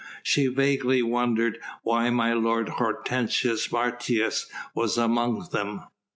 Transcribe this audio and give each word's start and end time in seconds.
She 0.23 0.47
vaguely 0.47 1.03
wondered 1.03 1.59
why 1.83 2.09
my 2.09 2.33
lord 2.33 2.69
Hortensius 2.69 3.71
Martius 3.71 4.47
was 4.73 4.97
among 4.97 5.49
them. 5.51 5.83